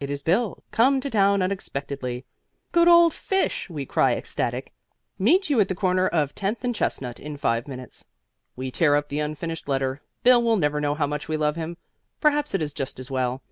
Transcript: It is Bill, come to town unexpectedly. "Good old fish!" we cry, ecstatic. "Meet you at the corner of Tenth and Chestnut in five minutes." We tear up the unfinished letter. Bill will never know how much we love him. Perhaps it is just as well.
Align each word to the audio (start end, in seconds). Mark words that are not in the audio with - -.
It 0.00 0.08
is 0.08 0.22
Bill, 0.22 0.64
come 0.70 0.98
to 1.02 1.10
town 1.10 1.42
unexpectedly. 1.42 2.24
"Good 2.72 2.88
old 2.88 3.12
fish!" 3.12 3.68
we 3.68 3.84
cry, 3.84 4.14
ecstatic. 4.14 4.72
"Meet 5.18 5.50
you 5.50 5.60
at 5.60 5.68
the 5.68 5.74
corner 5.74 6.08
of 6.08 6.34
Tenth 6.34 6.64
and 6.64 6.74
Chestnut 6.74 7.20
in 7.20 7.36
five 7.36 7.68
minutes." 7.68 8.06
We 8.56 8.70
tear 8.70 8.96
up 8.96 9.10
the 9.10 9.20
unfinished 9.20 9.68
letter. 9.68 10.00
Bill 10.22 10.42
will 10.42 10.56
never 10.56 10.80
know 10.80 10.94
how 10.94 11.06
much 11.06 11.28
we 11.28 11.36
love 11.36 11.56
him. 11.56 11.76
Perhaps 12.18 12.54
it 12.54 12.62
is 12.62 12.72
just 12.72 12.98
as 12.98 13.10
well. 13.10 13.42